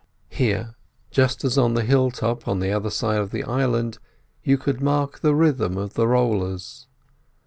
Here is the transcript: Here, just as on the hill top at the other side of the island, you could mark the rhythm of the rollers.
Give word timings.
Here, 0.29 0.73
just 1.11 1.43
as 1.43 1.59
on 1.59 1.75
the 1.75 1.83
hill 1.83 2.09
top 2.09 2.47
at 2.47 2.59
the 2.59 2.71
other 2.71 2.89
side 2.89 3.19
of 3.19 3.29
the 3.29 3.43
island, 3.43 3.99
you 4.41 4.57
could 4.57 4.81
mark 4.81 5.19
the 5.19 5.35
rhythm 5.35 5.77
of 5.77 5.93
the 5.93 6.07
rollers. 6.07 6.87